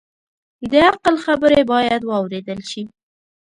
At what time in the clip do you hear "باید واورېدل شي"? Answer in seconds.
1.71-2.83